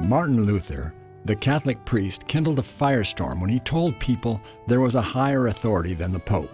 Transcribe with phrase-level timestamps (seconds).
[0.00, 0.94] Martin Luther,
[1.26, 5.92] the Catholic priest, kindled a firestorm when he told people there was a higher authority
[5.92, 6.50] than the Pope.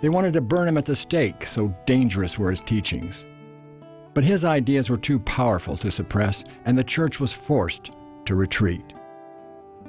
[0.00, 3.26] They wanted to burn him at the stake, so dangerous were his teachings.
[4.14, 7.90] But his ideas were too powerful to suppress, and the church was forced
[8.24, 8.94] to retreat.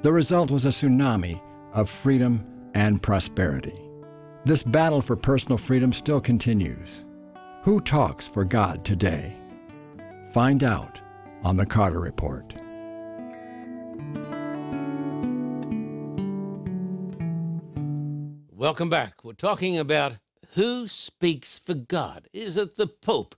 [0.01, 1.41] The result was a tsunami
[1.73, 3.81] of freedom and prosperity.
[4.43, 7.05] This battle for personal freedom still continues.
[7.63, 9.37] Who talks for God today?
[10.31, 10.99] Find out
[11.43, 12.53] on the Carter Report.
[18.51, 19.23] Welcome back.
[19.23, 20.17] We're talking about
[20.55, 22.27] who speaks for God.
[22.33, 23.35] Is it the Pope?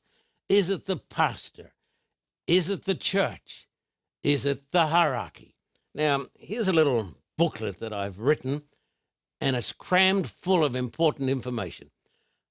[0.48, 1.74] Is it the pastor?
[2.48, 3.68] Is it the church?
[4.24, 5.56] Is it the hierarchy?
[5.94, 8.64] Now, here's a little booklet that I've written,
[9.42, 11.92] and it's crammed full of important information.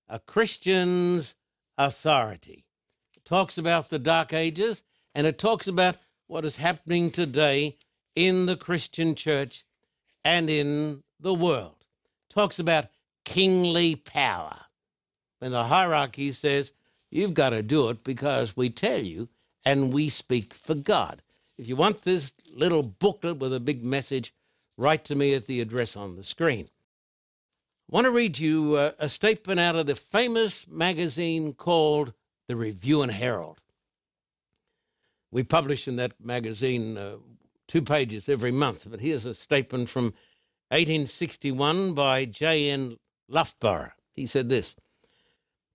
[0.09, 1.35] A Christian's
[1.77, 2.67] authority.
[3.17, 4.83] It talks about the Dark Ages,
[5.15, 7.77] and it talks about what is happening today
[8.15, 9.65] in the Christian church
[10.25, 11.75] and in the world
[12.29, 12.87] talks about
[13.25, 14.57] kingly power.
[15.39, 16.73] When the hierarchy says,
[17.11, 19.29] you've got to do it because we tell you
[19.65, 21.23] and we speak for God.
[21.57, 24.33] If you want this little booklet with a big message,
[24.77, 26.69] write to me at the address on the screen.
[27.91, 32.13] I want to read you uh, a statement out of the famous magazine called
[32.47, 33.61] The Review and Herald.
[35.31, 37.17] We publish in that magazine uh,
[37.67, 40.05] two pages every month, but here's a statement from
[40.71, 42.97] 1861 by J.N.
[43.29, 43.93] Loughborough.
[44.15, 44.77] He said this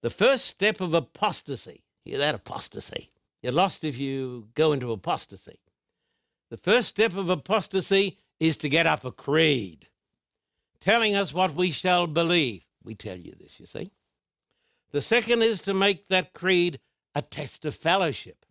[0.02, 3.09] The first step of apostasy, hear that apostasy?
[3.42, 5.59] You're lost if you go into apostasy.
[6.50, 9.90] The first step of apostasy is to get up a creed
[10.84, 12.66] telling us what we shall believe.
[12.84, 13.92] We tell you this, you see.
[14.92, 16.80] The second is to make that creed
[17.16, 18.46] a test of fellowship.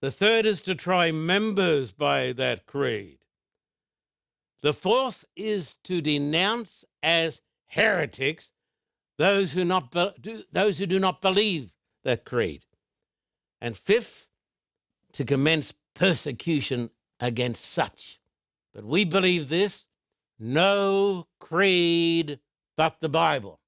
[0.00, 3.18] The third is to try members by that creed.
[4.62, 8.50] The fourth is to denounce as heretics
[9.18, 11.74] those who, not be, those who do not believe
[12.04, 12.64] that creed.
[13.60, 14.28] And fifth,
[15.12, 18.20] to commence persecution against such.
[18.72, 19.86] But we believe this
[20.38, 22.40] no creed
[22.76, 23.60] but the Bible.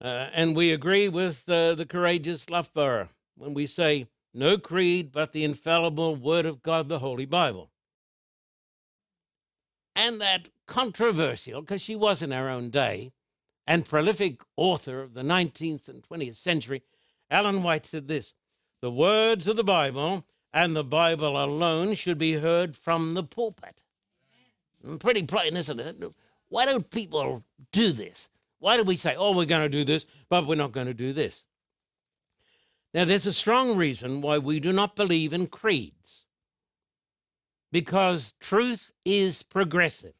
[0.00, 5.32] Uh, and we agree with uh, the courageous Loughborough when we say no creed but
[5.32, 7.70] the infallible Word of God, the Holy Bible
[9.96, 13.12] and that controversial, because she was in her own day,
[13.66, 16.82] and prolific author of the 19th and 20th century,
[17.30, 18.34] Ellen White said this
[18.80, 23.82] The words of the Bible and the Bible alone should be heard from the pulpit.
[24.84, 26.02] Mm, pretty plain, isn't it?
[26.48, 28.28] Why don't people do this?
[28.58, 30.94] Why do we say, oh, we're going to do this, but we're not going to
[30.94, 31.44] do this?
[32.94, 36.24] Now, there's a strong reason why we do not believe in creeds
[37.72, 40.14] because truth is progressive.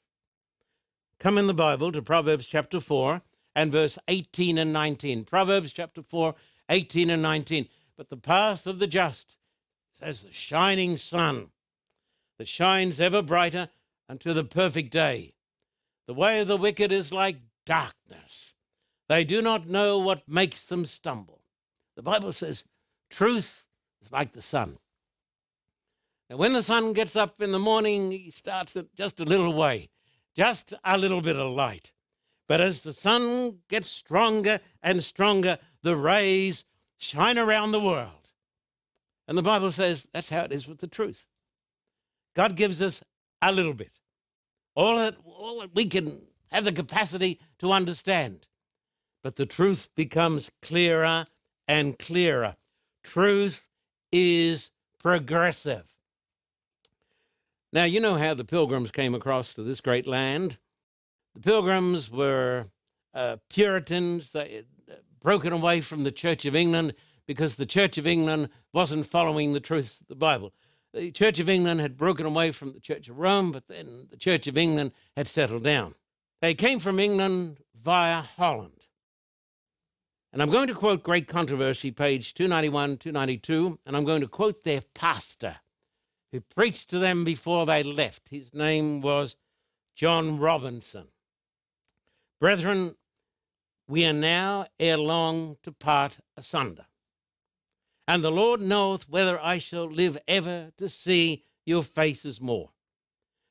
[1.21, 3.23] Come in the Bible to Proverbs chapter 4
[3.55, 5.25] and verse 18 and 19.
[5.25, 6.35] Proverbs chapter 4,
[6.69, 7.69] 18 and 19.
[7.97, 9.37] But the path of the just,
[9.97, 11.51] says the shining sun,
[12.39, 13.69] that shines ever brighter
[14.09, 15.35] unto the perfect day.
[16.09, 18.57] The way of the wicked is like darkness.
[19.09, 21.34] They do not know what makes them stumble.
[21.97, 22.65] The Bible says
[23.11, 23.65] truth
[24.03, 24.79] is like the sun.
[26.31, 29.91] And when the sun gets up in the morning, he starts just a little way,
[30.35, 31.93] just a little bit of light.
[32.49, 36.65] But as the sun gets stronger and stronger, the rays
[36.99, 38.33] shine around the world.
[39.29, 41.27] And the Bible says that's how it is with the truth.
[42.35, 43.03] God gives us
[43.41, 44.01] a little bit,
[44.75, 48.49] all that, all that we can have the capacity to understand.
[49.23, 51.27] But the truth becomes clearer
[51.69, 52.57] and clearer.
[53.03, 53.69] Truth
[54.13, 55.95] is progressive.
[57.73, 60.59] Now, you know how the pilgrims came across to this great land.
[61.35, 62.67] The pilgrims were
[63.13, 64.31] uh, Puritans.
[64.33, 66.95] They had uh, broken away from the Church of England
[67.27, 70.53] because the Church of England wasn't following the truths of the Bible.
[70.93, 74.17] The Church of England had broken away from the Church of Rome, but then the
[74.17, 75.97] Church of England had settled down.
[76.41, 78.87] They came from England via Holland.
[80.35, 84.65] And I'm going to quote Great Controversy, page 291, 292, and I'm going to quote
[84.65, 85.59] their pastor
[86.33, 88.31] who preached to them before they left.
[88.31, 89.37] His name was
[89.95, 91.07] John Robinson.
[92.41, 92.97] Brethren,
[93.87, 96.87] we are now ere long to part asunder.
[98.09, 102.71] And the Lord knoweth whether I shall live ever to see your faces more.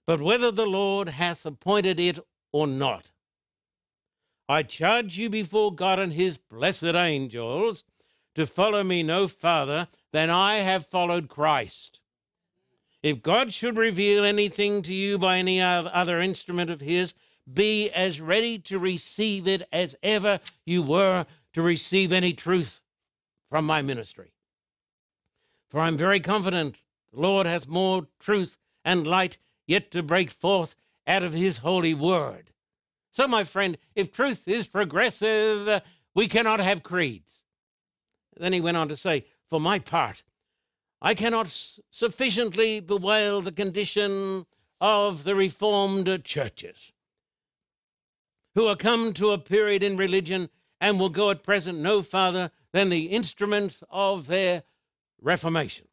[0.06, 2.20] But whether the Lord hath appointed it
[2.52, 3.12] or not,
[4.48, 7.84] I charge you before God and his blessed angels
[8.36, 12.01] to follow me no farther than I have followed Christ.
[13.04, 17.13] If God should reveal anything to you by any other instrument of His,
[17.51, 22.80] be as ready to receive it as ever you were to receive any truth
[23.50, 24.31] from my ministry.
[25.69, 26.78] For I'm very confident
[27.12, 29.38] the Lord hath more truth and light
[29.68, 30.75] yet to break forth
[31.06, 32.53] out of his holy word.
[33.13, 35.83] So, my friend, if truth is progressive,
[36.15, 37.44] we cannot have creeds.
[38.36, 40.24] Then he went on to say, For my part,
[41.00, 41.50] I cannot
[41.92, 44.48] sufficiently bewail the condition
[44.81, 46.92] of the Reformed churches
[48.56, 50.50] who are come to a period in religion
[50.81, 54.63] and will go at present no farther than the instrument of their
[55.21, 55.88] Reformation.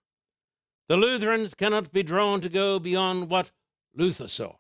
[0.89, 3.51] The Lutherans cannot be drawn to go beyond what
[3.95, 4.57] Luther saw.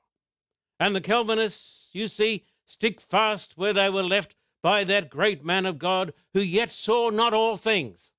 [0.78, 5.66] And the Calvinists, you see, stick fast where they were left by that great man
[5.66, 8.12] of God who yet saw not all things.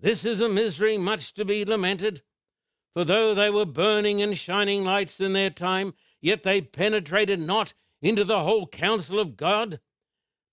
[0.00, 2.22] This is a misery much to be lamented,
[2.94, 7.74] for though they were burning and shining lights in their time, yet they penetrated not
[8.02, 9.78] into the whole counsel of God,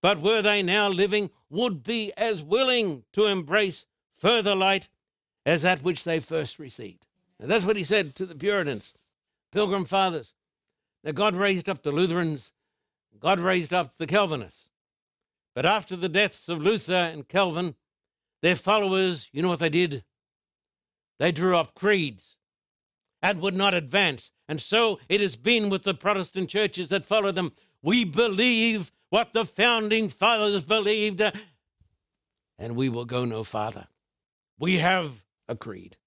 [0.02, 3.86] but were they now living, would be as willing to embrace
[4.16, 4.90] further light
[5.44, 7.08] as that which they first received.
[7.40, 8.94] And that's what he said to the Puritans,
[9.52, 10.34] Pilgrim Fathers.
[11.14, 12.52] God raised up the Lutherans,
[13.20, 14.70] God raised up the Calvinists.
[15.54, 17.76] But after the deaths of Luther and Calvin,
[18.42, 20.04] their followers, you know what they did?
[21.18, 22.38] They drew up creeds
[23.22, 24.32] and would not advance.
[24.48, 27.54] And so it has been with the Protestant churches that follow them.
[27.82, 31.32] We believe what the founding fathers believed, uh,
[32.60, 33.88] and we will go no farther.
[34.60, 35.98] We have a creed.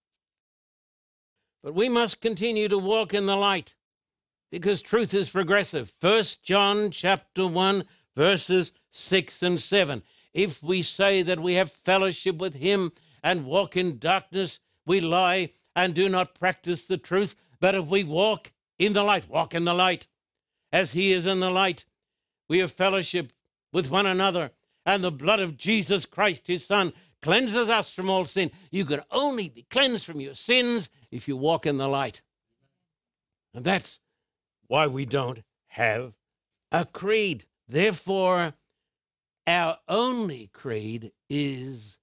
[1.62, 3.75] But we must continue to walk in the light
[4.50, 5.91] because truth is progressive.
[5.91, 7.85] First John chapter 1
[8.17, 10.03] verses 6 and 7.
[10.35, 12.93] If we say that we have fellowship with him
[13.23, 17.35] and walk in darkness, we lie and do not practice the truth.
[17.61, 20.06] But if we walk in the light, walk in the light,
[20.73, 21.85] as he is in the light,
[22.49, 23.33] we have fellowship
[23.73, 24.50] with one another,
[24.85, 28.50] and the blood of Jesus Christ, his Son, cleanses us from all sin.
[28.71, 32.23] You can only be cleansed from your sins if you walk in the light.
[33.55, 34.00] And that's
[34.69, 36.15] why we don't have
[36.70, 37.47] a creed.
[37.67, 38.55] Therefore,
[39.47, 41.99] our only creed is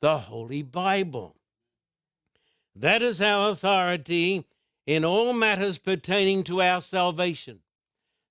[0.00, 1.36] the Holy Bible.
[2.74, 4.44] That is our authority
[4.86, 7.60] in all matters pertaining to our salvation.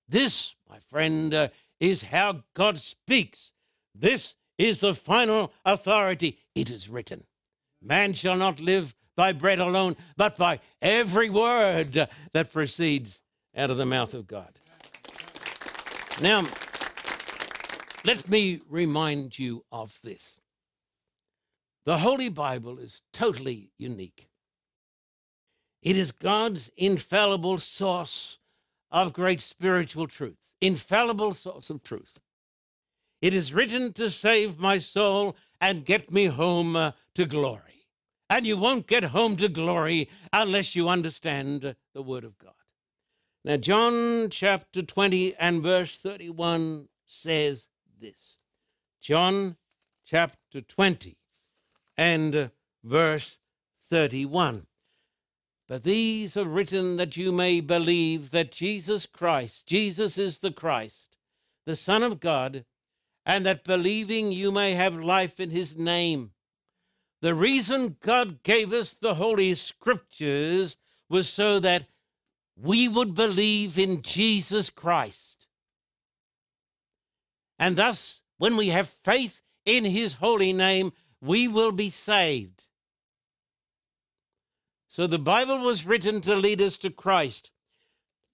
[0.07, 1.47] This, my friend, uh,
[1.79, 3.53] is how God speaks.
[3.95, 6.39] This is the final authority.
[6.55, 7.23] It is written
[7.81, 13.21] Man shall not live by bread alone, but by every word that proceeds
[13.55, 14.59] out of the mouth of God.
[16.21, 16.45] Now,
[18.05, 20.39] let me remind you of this.
[21.85, 24.29] The Holy Bible is totally unique.
[25.81, 28.39] It is God's infallible source
[28.89, 32.19] of great spiritual truth, infallible source of truth.
[33.21, 37.87] It is written to save my soul and get me home uh, to glory.
[38.29, 42.53] And you won't get home to glory unless you understand the Word of God.
[43.45, 47.67] Now, John chapter 20 and verse 31 says
[47.99, 48.37] this
[49.01, 49.57] John
[50.05, 51.17] chapter 20
[51.97, 52.51] and
[52.83, 53.37] verse
[53.89, 54.67] 31.
[55.67, 61.17] But these are written that you may believe that Jesus Christ, Jesus is the Christ,
[61.65, 62.63] the Son of God,
[63.25, 66.31] and that believing you may have life in his name.
[67.21, 70.77] The reason God gave us the Holy Scriptures
[71.09, 71.87] was so that
[72.55, 75.47] we would believe in Jesus Christ.
[77.57, 80.91] And thus, when we have faith in his holy name,
[81.21, 82.65] we will be saved.
[84.87, 87.51] So the Bible was written to lead us to Christ.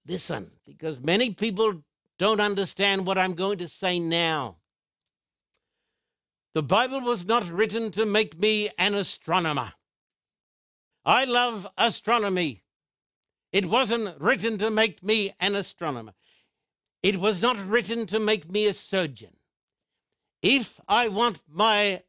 [0.05, 1.83] Listen, because many people
[2.17, 4.57] don't understand what I'm going to say now.
[6.53, 9.73] The Bible was not written to make me an astronomer.
[11.05, 12.63] I love astronomy.
[13.51, 16.13] It wasn't written to make me an astronomer.
[17.01, 19.35] It was not written to make me a surgeon.
[20.41, 22.03] If I want my,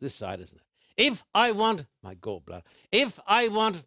[0.00, 0.62] this side, isn't it?
[0.96, 2.62] If I want my gallbladder,
[2.92, 3.84] if I want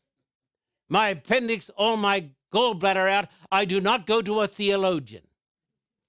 [0.90, 5.24] my appendix or my gallbladder out, I do not go to a theologian.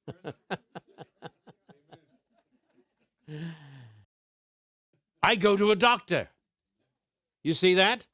[5.23, 6.29] I go to a doctor.
[7.43, 8.07] You see that?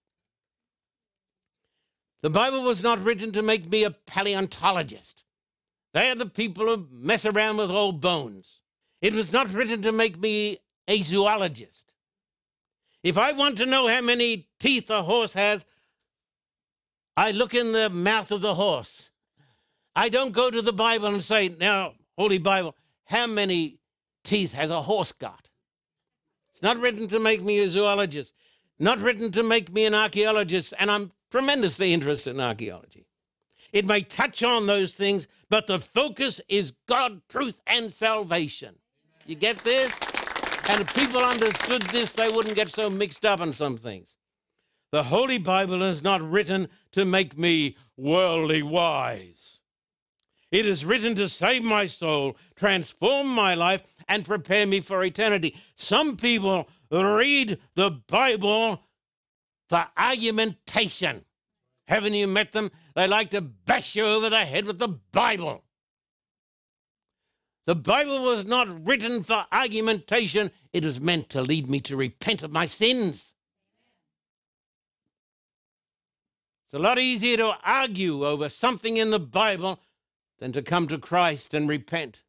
[2.25, 5.25] The Bible was not written to make me a paleontologist.
[5.93, 8.61] They are the people who mess around with old bones.
[9.02, 10.57] It was not written to make me
[10.88, 11.93] a zoologist.
[13.02, 15.66] If I want to know how many teeth a horse has,
[17.14, 19.11] I look in the mouth of the horse.
[19.95, 23.81] I don't go to the Bible and say, Now, Holy Bible, how many
[24.23, 25.50] teeth has a horse got?
[26.54, 28.33] It's not written to make me a zoologist,
[28.78, 33.08] not written to make me an archaeologist, and I'm tremendously interested in archaeology.
[33.72, 38.76] It may touch on those things, but the focus is God, truth, and salvation.
[39.26, 39.92] You get this?
[40.68, 44.14] And if people understood this, they wouldn't get so mixed up on some things.
[44.92, 49.58] The Holy Bible is not written to make me worldly wise.
[50.52, 55.56] It is written to save my soul, transform my life, and prepare me for eternity.
[55.74, 58.83] Some people read the Bible
[59.68, 61.25] for argumentation.
[61.87, 62.71] Haven't you met them?
[62.94, 65.64] They like to bash you over the head with the Bible.
[67.66, 72.42] The Bible was not written for argumentation, it was meant to lead me to repent
[72.42, 73.33] of my sins.
[76.66, 79.80] It's a lot easier to argue over something in the Bible
[80.40, 82.23] than to come to Christ and repent.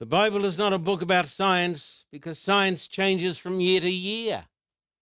[0.00, 4.46] The Bible is not a book about science because science changes from year to year.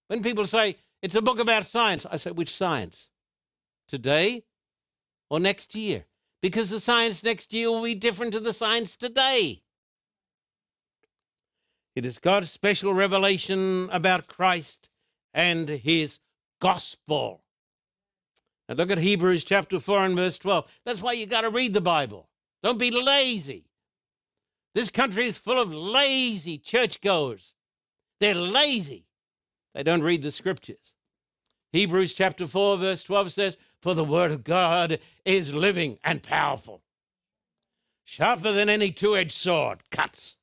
[0.08, 3.08] When people say it's a book about science, I say, which science?
[3.86, 4.42] Today
[5.30, 6.06] or next year?
[6.42, 9.62] Because the science next year will be different to the science today.
[11.94, 14.90] It is God's special revelation about Christ
[15.32, 16.18] and his
[16.60, 17.44] gospel.
[18.68, 20.66] Now look at Hebrews chapter 4 and verse 12.
[20.84, 22.28] That's why you got to read the Bible.
[22.64, 23.67] Don't be lazy.
[24.78, 27.52] This country is full of lazy churchgoers.
[28.20, 29.08] They're lazy.
[29.74, 30.94] They don't read the scriptures.
[31.72, 36.84] Hebrews chapter 4, verse 12 says, For the word of God is living and powerful,
[38.04, 40.36] sharper than any two edged sword, cuts,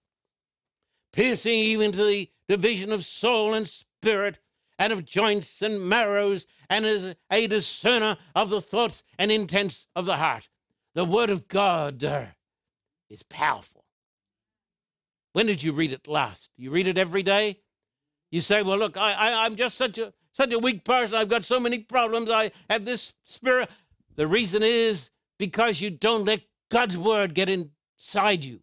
[1.13, 4.39] piercing even to the division of soul and spirit,
[4.77, 10.05] and of joints and marrows, and is a discerner of the thoughts and intents of
[10.05, 10.49] the heart.
[10.93, 12.25] The word of God uh,
[13.09, 13.84] is powerful.
[15.35, 16.49] When did you read it last?
[16.55, 17.59] You read it every day?
[18.31, 21.17] You say, well, look, I, I, I'm just such a, such a weak person.
[21.17, 22.29] I've got so many problems.
[22.31, 23.69] I have this spirit.
[24.15, 26.39] The reason is because you don't let
[26.71, 28.61] God's word get inside you.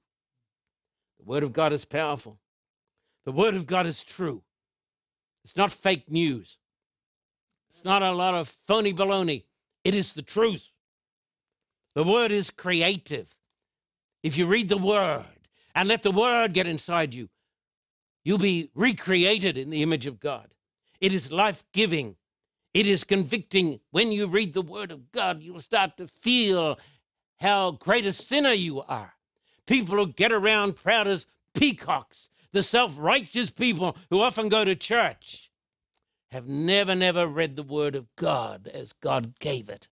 [1.18, 2.38] The word of God is powerful.
[3.26, 4.42] The word of God is true.
[5.44, 6.56] It's not fake news.
[7.68, 9.44] It's not a lot of phony baloney.
[9.84, 10.70] It is the truth.
[11.94, 13.36] The word is creative.
[14.22, 15.26] If you read the word,
[15.74, 17.28] and let the word get inside you.
[18.24, 20.48] You'll be recreated in the image of God.
[21.00, 22.16] It is life giving,
[22.72, 23.80] it is convicting.
[23.90, 26.78] When you read the word of God, you'll start to feel
[27.40, 29.14] how great a sinner you are.
[29.66, 34.74] People who get around proud as peacocks, the self righteous people who often go to
[34.74, 35.50] church,
[36.30, 39.88] have never, never read the word of God as God gave it.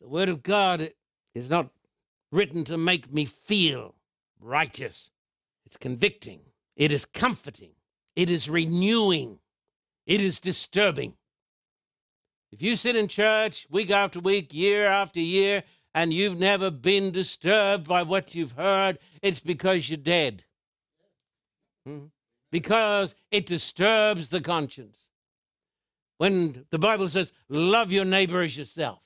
[0.00, 0.92] The word of God
[1.34, 1.70] is not
[2.32, 3.94] written to make me feel
[4.40, 5.10] righteous.
[5.66, 6.40] It's convicting.
[6.76, 7.72] It is comforting.
[8.16, 9.38] It is renewing.
[10.06, 11.14] It is disturbing.
[12.52, 15.62] If you sit in church week after week, year after year,
[15.94, 20.44] and you've never been disturbed by what you've heard, it's because you're dead.
[21.86, 22.06] Hmm?
[22.50, 25.06] Because it disturbs the conscience.
[26.18, 29.02] When the Bible says, love your neighbor as yourself.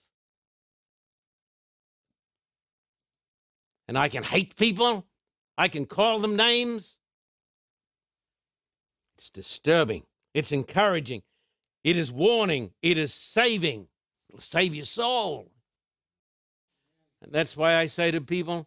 [3.87, 5.07] And I can hate people
[5.57, 6.99] I can call them names.
[9.17, 10.05] It's disturbing.
[10.33, 11.23] It's encouraging.
[11.85, 12.73] It is warning.
[12.83, 13.89] It is saving.
[14.29, 15.53] It'll save your soul.
[17.23, 18.67] And that's why I say to people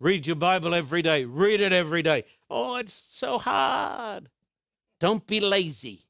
[0.00, 2.24] read your Bible every day, read it every day.
[2.50, 4.28] Oh, it's so hard.
[5.00, 6.06] Don't be lazy.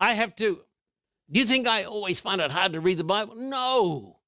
[0.00, 0.60] I have to.
[1.30, 3.34] Do you think I always find it hard to read the Bible?
[3.36, 4.18] No.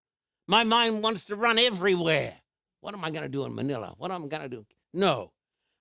[0.47, 2.35] My mind wants to run everywhere.
[2.81, 3.95] What am I going to do in Manila?
[3.99, 4.67] What am I going to do?
[4.93, 5.33] No.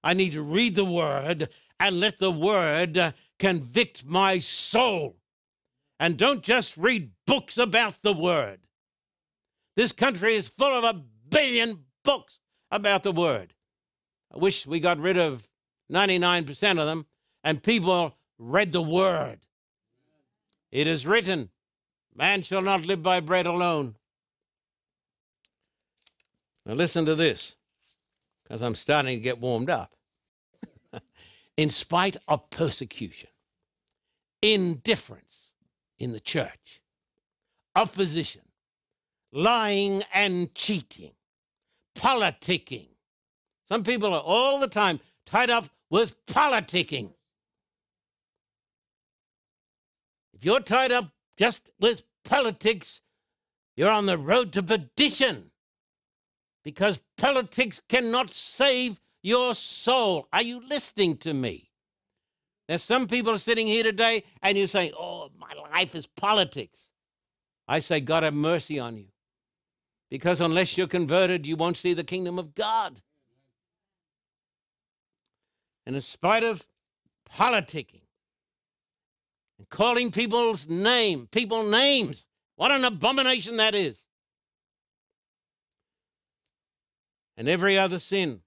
[0.04, 1.50] I need to read the word
[1.80, 5.18] and let the word convict my soul.
[6.00, 8.60] And don't just read books about the word.
[9.76, 12.40] This country is full of a billion books
[12.72, 13.54] about the word.
[14.34, 15.50] I wish we got rid of
[15.92, 17.06] 99% of them
[17.44, 19.40] and people read the word.
[20.72, 21.50] It is written,
[22.16, 23.97] Man shall not live by bread alone,
[26.68, 27.56] now, listen to this,
[28.44, 29.96] because I'm starting to get warmed up.
[31.58, 33.30] in spite of persecution,
[34.42, 35.54] indifference
[35.98, 36.82] in the church,
[37.74, 38.42] opposition,
[39.32, 41.14] lying and cheating,
[41.96, 42.90] politicking,
[43.70, 47.14] Some people are all the time tied up with politicking.
[50.34, 53.00] If you're tied up just with politics,
[53.78, 55.52] you're on the road to perdition
[56.68, 60.28] because politics cannot save your soul.
[60.34, 61.72] Are you listening to me?
[62.68, 66.90] There's some people sitting here today and you say, Oh, my life is politics.
[67.70, 69.06] I say, God have mercy on you.
[70.12, 73.00] Because unless you're converted, you won't see the kingdom of God.
[75.86, 76.68] And in spite of
[77.34, 78.02] politicking
[79.58, 82.26] and calling people's name, people names,
[82.58, 84.04] what an abomination that is.
[87.38, 88.42] And every other sin.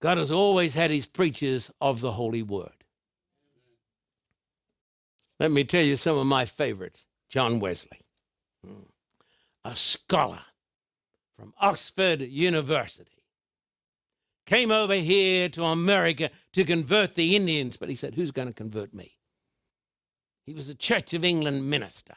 [0.00, 2.84] God has always had his preachers of the Holy Word.
[5.40, 7.06] Let me tell you some of my favorites.
[7.28, 7.98] John Wesley,
[8.64, 8.82] hmm.
[9.64, 10.40] a scholar
[11.36, 13.24] from Oxford University,
[14.46, 18.54] came over here to America to convert the Indians, but he said, Who's going to
[18.54, 19.16] convert me?
[20.44, 22.14] He was a Church of England minister,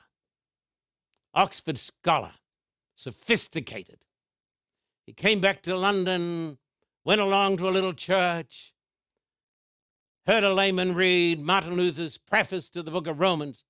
[1.33, 2.33] Oxford scholar,
[2.95, 3.99] sophisticated.
[5.07, 6.57] He came back to London,
[7.05, 8.73] went along to a little church,
[10.27, 13.63] heard a layman read Martin Luther's preface to the book of Romans.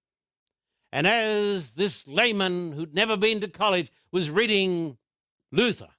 [0.91, 4.97] And as this layman who'd never been to college was reading
[5.51, 5.89] Luther,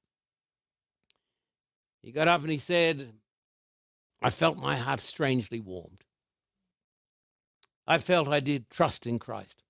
[2.03, 3.13] he got up and he said,
[4.21, 6.03] I felt my heart strangely warmed.
[7.87, 9.63] I felt I did trust in Christ.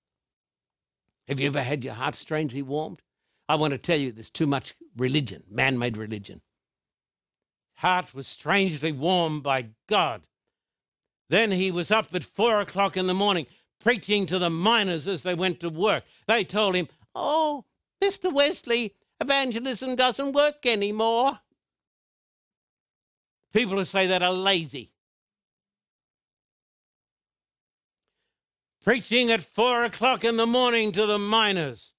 [1.28, 3.02] Have you ever had your heart strangely warmed?
[3.48, 6.42] I want to tell you there's too much religion, man made religion.
[7.76, 10.26] Heart was strangely warmed by God.
[11.30, 13.46] Then he was up at four o'clock in the morning
[13.80, 16.04] preaching to the miners as they went to work.
[16.26, 17.64] They told him, Oh,
[18.02, 18.32] Mr.
[18.32, 21.38] Wesley, evangelism doesn't work anymore.
[23.52, 24.90] People who say that are lazy.
[28.82, 31.92] Preaching at four o'clock in the morning to the miners.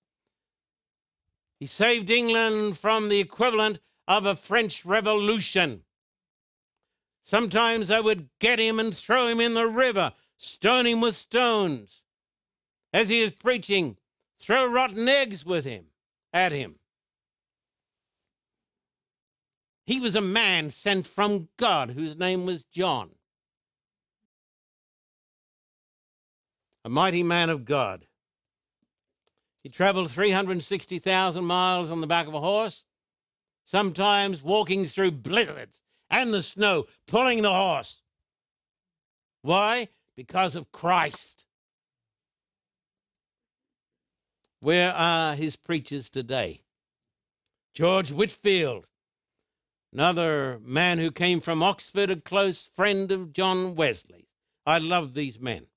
[1.59, 5.83] He saved England from the equivalent of a French Revolution.
[7.21, 12.01] Sometimes I would get him and throw him in the river, stone him with stones.
[12.93, 13.97] As he is preaching,
[14.39, 15.87] throw rotten eggs with him,
[16.33, 16.75] at him.
[19.85, 23.09] He was a man sent from God whose name was John.
[26.85, 28.05] A mighty man of God.
[29.63, 32.85] He traveled 360,000 miles on the back of a horse,
[33.65, 38.01] sometimes walking through blizzards and the snow, pulling the horse.
[39.41, 39.89] Why?
[40.15, 41.45] Because of Christ.
[44.61, 46.63] Where are his preachers today?
[47.73, 48.87] George Whitefield,
[49.93, 54.27] another man who came from Oxford, a close friend of John Wesley.
[54.65, 55.67] I love these men.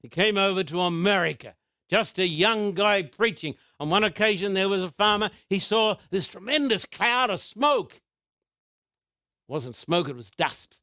[0.00, 1.54] He came over to America
[1.88, 3.54] just a young guy preaching.
[3.80, 5.30] On one occasion, there was a farmer.
[5.48, 7.94] He saw this tremendous cloud of smoke.
[7.94, 10.80] It wasn't smoke, it was dust.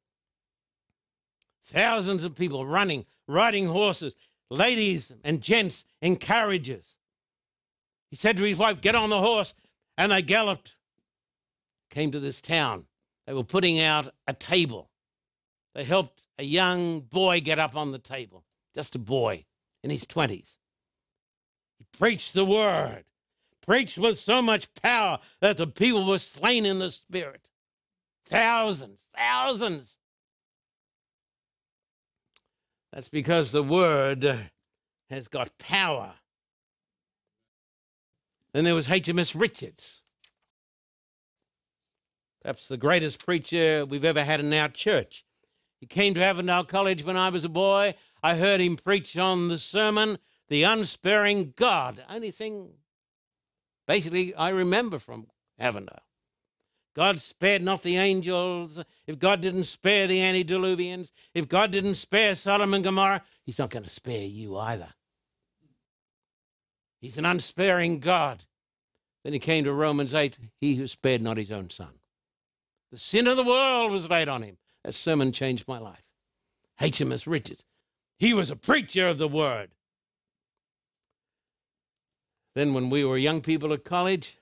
[1.63, 4.15] Thousands of people running, riding horses,
[4.49, 6.95] ladies and gents in carriages.
[8.09, 9.53] He said to his wife, Get on the horse.
[9.97, 10.75] And they galloped,
[11.89, 12.85] came to this town.
[13.25, 14.89] They were putting out a table.
[15.73, 19.45] They helped a young boy get up on the table, just a boy
[19.83, 20.55] in his 20s.
[21.97, 23.05] Preach the word.
[23.61, 27.47] Preached with so much power that the people were slain in the spirit.
[28.25, 29.97] Thousands, thousands.
[32.91, 34.49] That's because the word
[35.09, 36.13] has got power.
[38.53, 40.01] Then there was HMS Richards,
[42.41, 45.25] perhaps the greatest preacher we've ever had in our church.
[45.81, 47.95] He came to Avondale College when I was a boy.
[48.23, 52.03] I heard him preach on the sermon the unsparing God.
[52.09, 52.73] Only thing,
[53.87, 55.27] basically, I remember from
[55.59, 56.03] Avondale.
[56.95, 58.81] God spared not the angels.
[59.05, 63.69] If God didn't spare the antediluvians, if God didn't spare Sodom and Gomorrah, He's not
[63.69, 64.89] going to spare you either.
[67.01, 68.45] He's an unsparing God.
[69.23, 71.99] Then he came to Romans 8, he who spared not his own son.
[72.91, 74.57] The sin of the world was laid on him.
[74.83, 76.03] That sermon changed my life.
[76.79, 77.63] HMS Richards.
[78.17, 79.71] He was a preacher of the word.
[82.55, 84.37] Then, when we were young people at college,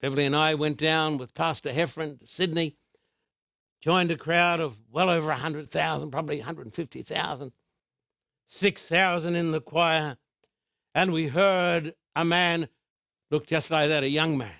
[0.00, 2.76] Beverly and I went down with Pastor Heffron to Sydney,
[3.80, 7.52] joined a crowd of well over 100,000, probably 150,000,
[8.46, 10.16] 6,000 in the choir,
[10.94, 12.68] and we heard a man
[13.30, 14.50] look just like that, a young man,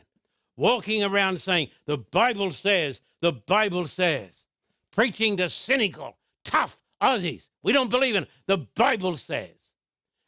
[0.56, 4.44] walking around saying, The Bible says, the Bible says,
[4.90, 7.48] preaching to cynical, tough Aussies.
[7.62, 8.28] We don't believe in it.
[8.46, 9.61] The Bible says.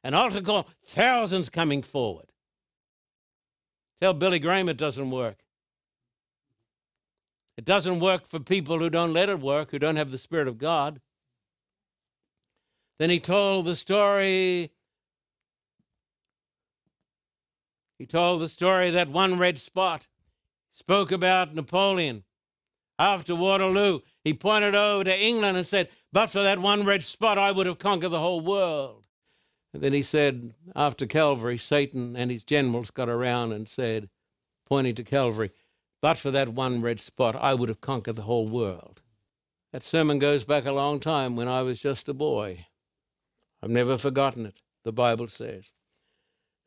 [0.04, 2.26] An altar call, thousands coming forward.
[4.02, 5.38] Tell Billy Graham it doesn't work.
[7.56, 10.46] It doesn't work for people who don't let it work, who don't have the Spirit
[10.46, 11.00] of God.
[12.98, 14.72] Then he told the story.
[17.98, 20.06] He told the story that one red spot
[20.70, 22.24] spoke about Napoleon.
[22.98, 27.38] After Waterloo, he pointed over to England and said, But for that one red spot,
[27.38, 29.03] I would have conquered the whole world.
[29.74, 34.08] And then he said, after Calvary, Satan and his generals got around and said,
[34.66, 35.50] pointing to Calvary,
[36.00, 39.02] But for that one red spot, I would have conquered the whole world.
[39.72, 42.66] That sermon goes back a long time when I was just a boy.
[43.60, 45.64] I've never forgotten it, the Bible says.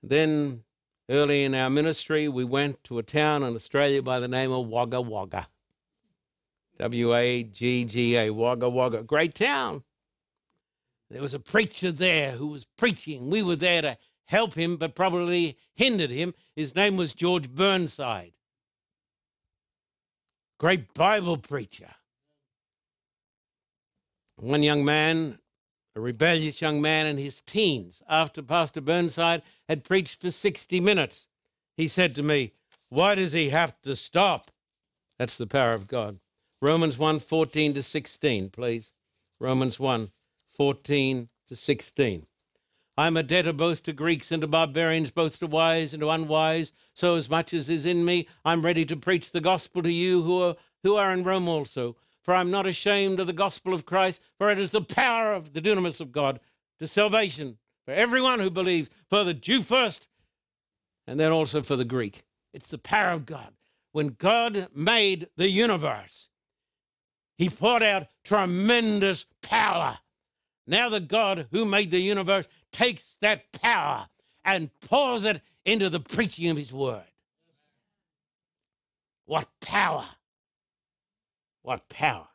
[0.03, 0.63] Then,
[1.09, 4.67] early in our ministry, we went to a town in Australia by the name of
[4.67, 5.47] Wagga Wagga.
[6.79, 9.03] W A G G A, Wagga Wagga.
[9.03, 9.83] Great town.
[11.09, 13.29] There was a preacher there who was preaching.
[13.29, 16.33] We were there to help him, but probably hindered him.
[16.55, 18.33] His name was George Burnside.
[20.59, 21.91] Great Bible preacher.
[24.35, 25.39] One young man,
[25.95, 31.27] a rebellious young man in his teens, after Pastor Burnside had preached for 60 minutes,
[31.75, 32.53] he said to me,
[32.89, 34.51] Why does he have to stop?
[35.17, 36.19] That's the power of God.
[36.61, 38.91] Romans 1 14 to 16, please.
[39.39, 40.09] Romans 1
[40.57, 42.25] 14 to 16.
[42.99, 46.09] I am a debtor both to Greeks and to barbarians, both to wise and to
[46.09, 46.73] unwise.
[46.93, 50.23] So as much as is in me, I'm ready to preach the gospel to you
[50.23, 51.95] who are, who are in Rome also.
[52.23, 55.53] For I'm not ashamed of the gospel of Christ, for it is the power of
[55.53, 56.39] the dunamis of God
[56.79, 60.09] to salvation for everyone who believes, for the Jew first,
[61.05, 62.23] and then also for the Greek.
[62.53, 63.53] It's the power of God.
[63.91, 66.29] When God made the universe,
[67.37, 69.99] he poured out tremendous power
[70.67, 74.07] now, the God who made the universe takes that power
[74.43, 77.03] and pours it into the preaching of his word.
[79.25, 80.05] What power!
[81.61, 82.27] What power!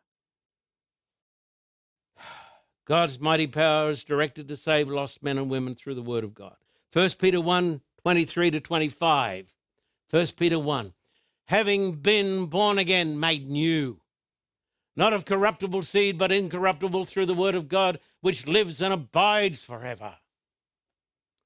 [2.87, 6.35] God's mighty power is directed to save lost men and women through the word of
[6.35, 6.57] God.
[6.93, 9.55] 1 Peter 1 23 to 25.
[10.11, 10.93] 1 Peter 1.
[11.47, 14.02] Having been born again, made new
[14.97, 19.65] not of corruptible seed, but incorruptible through the word of God, which lives and abides
[19.65, 20.17] forever.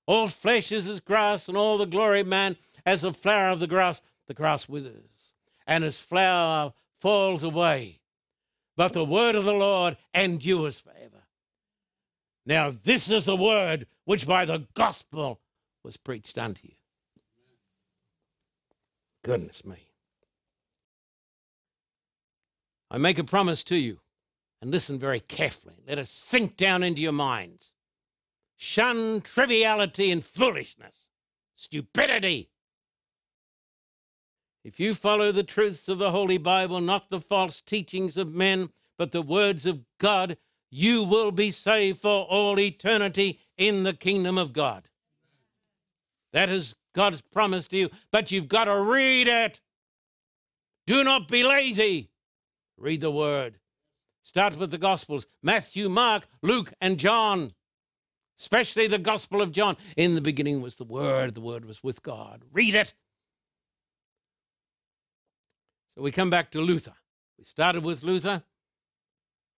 [0.06, 3.60] All flesh is as grass, and all the glory of man as the flower of
[3.60, 4.00] the grass.
[4.26, 5.32] The grass withers,
[5.66, 8.00] and its flower falls away.
[8.76, 11.22] But the word of the Lord endures forever.
[12.44, 15.40] Now, this is the word which by the gospel
[15.82, 16.74] was preached unto you.
[19.22, 19.88] Goodness me.
[22.90, 24.00] I make a promise to you,
[24.62, 25.74] and listen very carefully.
[25.86, 27.72] Let it sink down into your minds.
[28.56, 31.08] Shun triviality and foolishness,
[31.54, 32.50] stupidity.
[34.64, 38.70] If you follow the truths of the Holy Bible, not the false teachings of men,
[38.98, 40.38] but the words of God,
[40.70, 44.88] you will be saved for all eternity in the kingdom of God.
[46.32, 49.60] That is God's promise to you, but you've got to read it.
[50.86, 52.10] Do not be lazy.
[52.78, 53.58] Read the word.
[54.22, 57.52] Start with the Gospels Matthew, Mark, Luke, and John,
[58.38, 59.76] especially the Gospel of John.
[59.96, 62.42] In the beginning was the Word, the Word was with God.
[62.52, 62.92] Read it.
[65.94, 66.94] So we come back to Luther.
[67.38, 68.42] We started with Luther,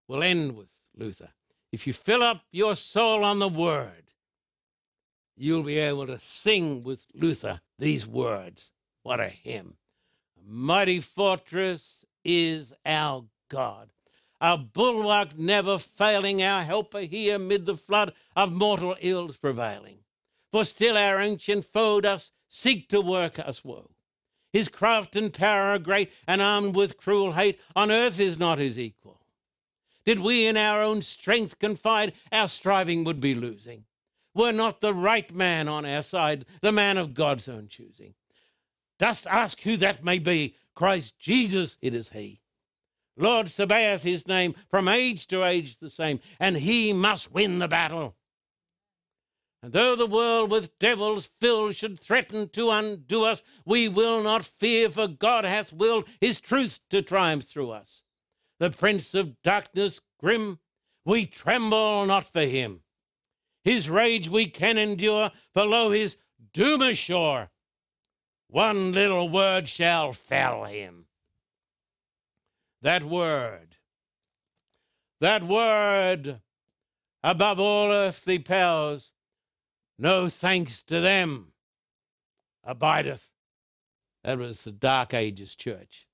[0.07, 1.29] we'll end with Luther.
[1.71, 4.11] If you fill up your soul on the Word,
[5.35, 8.71] you'll be able to sing with Luther these words.
[9.03, 9.75] What a hymn!
[10.37, 13.89] A mighty fortress is our God.
[14.41, 19.99] Our bulwark never failing, our helper here amid the flood of mortal ills prevailing.
[20.51, 23.91] For still our ancient foe does seek to work us woe.
[24.51, 28.57] His craft and power are great, and armed with cruel hate, on earth is not
[28.57, 29.21] his equal.
[30.05, 33.83] Did we in our own strength confide, our striving would be losing.
[34.33, 38.15] Were not the right man on our side, the man of God's own choosing.
[38.97, 42.39] Dost ask who that may be, Christ Jesus, it is He.
[43.17, 47.67] Lord Sabaoth, His name, from age to age the same, and He must win the
[47.67, 48.15] battle.
[49.61, 54.45] And though the world with devils filled should threaten to undo us, we will not
[54.45, 58.03] fear, for God hath willed His truth to triumph through us.
[58.61, 60.59] The prince of darkness grim,
[61.03, 62.83] we tremble not for him.
[63.65, 66.15] His rage we can endure, for lo, his
[66.53, 67.49] doom is sure.
[68.49, 71.05] One little word shall fell him.
[72.81, 73.75] That word,
[75.21, 76.41] that word
[77.23, 79.11] above all earthly powers,
[79.99, 81.51] no thanks to them
[82.63, 83.29] abideth.
[84.23, 86.07] That was the Dark Ages church.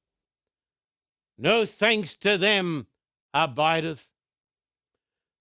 [1.38, 2.88] No thanks to them
[3.34, 4.08] abideth.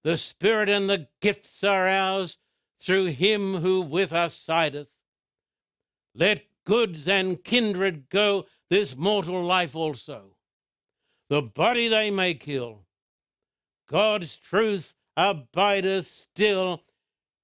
[0.02, 2.38] The Spirit and the gifts are ours
[2.78, 4.92] through him who with us sideth.
[6.14, 10.36] Let goods and kindred go, this mortal life also.
[11.28, 12.86] The body they may kill.
[13.88, 16.82] God's truth abideth still.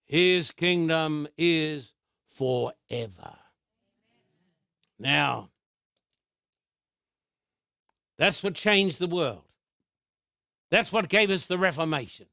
[0.06, 1.94] His kingdom is
[2.26, 3.36] forever.
[4.98, 5.50] Now,
[8.18, 9.44] that's what changed the world.
[10.70, 12.26] That's what gave us the Reformation.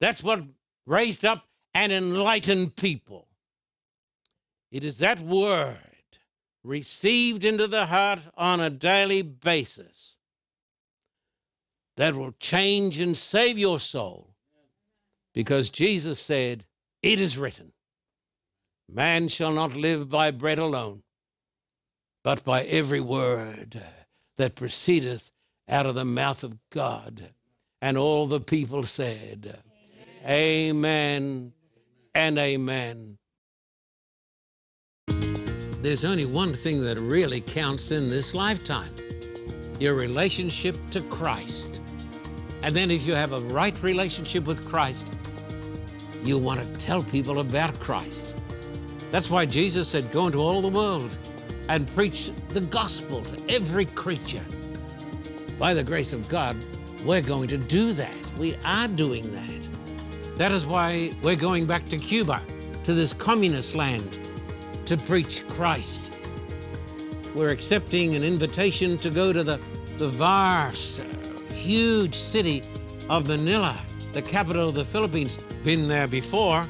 [0.00, 0.42] That's what
[0.86, 3.29] raised up and enlightened people.
[4.70, 5.78] It is that word
[6.62, 10.16] received into the heart on a daily basis
[11.96, 14.34] that will change and save your soul.
[15.34, 16.64] Because Jesus said,
[17.02, 17.72] It is written,
[18.88, 21.02] Man shall not live by bread alone,
[22.24, 23.82] but by every word
[24.36, 25.30] that proceedeth
[25.68, 27.30] out of the mouth of God.
[27.80, 29.60] And all the people said,
[30.24, 31.52] Amen, amen
[32.14, 33.18] and amen.
[35.82, 38.94] There's only one thing that really counts in this lifetime
[39.78, 41.80] your relationship to Christ.
[42.62, 45.10] And then, if you have a right relationship with Christ,
[46.22, 48.36] you want to tell people about Christ.
[49.10, 51.16] That's why Jesus said, Go into all the world
[51.70, 54.44] and preach the gospel to every creature.
[55.58, 56.58] By the grace of God,
[57.06, 58.14] we're going to do that.
[58.36, 59.68] We are doing that.
[60.36, 62.42] That is why we're going back to Cuba,
[62.84, 64.18] to this communist land
[64.86, 66.12] to preach Christ.
[67.34, 69.60] We're accepting an invitation to go to the,
[69.98, 71.02] the vast,
[71.52, 72.64] huge city
[73.08, 73.78] of Manila,
[74.12, 75.38] the capital of the Philippines.
[75.62, 76.68] Been there before,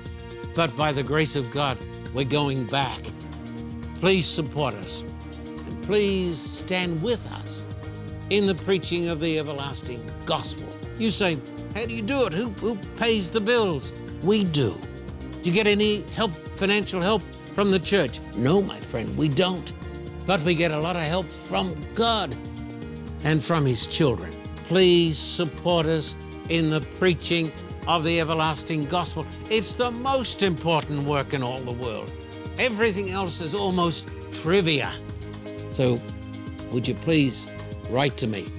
[0.54, 1.78] but by the grace of God,
[2.12, 3.00] we're going back.
[4.00, 7.66] Please support us, and please stand with us
[8.30, 10.68] in the preaching of the everlasting gospel.
[10.98, 11.38] You say,
[11.74, 12.32] How do you do it?
[12.32, 13.92] Who, who pays the bills?
[14.22, 14.74] We do.
[15.42, 17.22] Do you get any help, financial help?
[17.60, 18.20] From the church.
[18.36, 19.74] No, my friend, we don't.
[20.24, 22.34] But we get a lot of help from God
[23.22, 24.34] and from His children.
[24.64, 26.16] Please support us
[26.48, 27.52] in the preaching
[27.86, 29.26] of the everlasting gospel.
[29.50, 32.10] It's the most important work in all the world.
[32.56, 34.90] Everything else is almost trivia.
[35.68, 36.00] So,
[36.72, 37.46] would you please
[37.90, 38.50] write to me?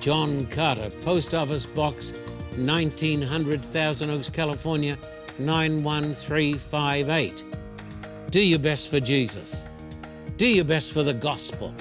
[0.00, 2.12] John Carter, Post Office Box
[2.56, 4.98] 1900, Thousand Oaks, California
[5.38, 7.47] 91358.
[8.30, 9.64] Do your best for Jesus.
[10.36, 11.74] Do your best for the gospel.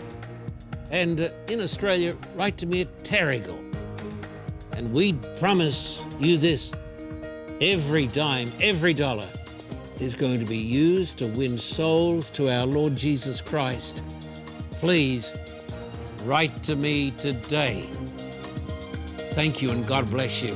[0.92, 3.60] And uh, in Australia, write to me at Terrigal.
[4.78, 6.74] And we promise you this
[7.60, 9.28] every dime, every dollar
[10.00, 14.04] is going to be used to win souls to our Lord Jesus Christ.
[14.72, 15.34] Please
[16.24, 17.90] write to me today.
[19.34, 20.56] Thank you and God bless you.